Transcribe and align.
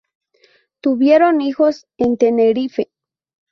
Tuvieron 0.81 1.41
hijos 1.41 1.85
en 1.99 2.17
Tenerife. 2.17 2.89